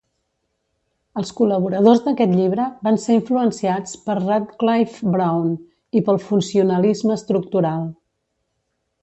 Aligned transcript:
Els 1.21 1.33
col·laboradors 1.39 2.01
d'aquest 2.05 2.33
llibre 2.37 2.65
van 2.87 2.97
ser 3.03 3.17
influenciats 3.17 3.93
per 4.07 4.17
Radcliffe-Brown 4.23 5.53
i 6.01 6.05
pel 6.09 6.21
funcionalisme 6.31 7.17
estructural. 7.21 7.87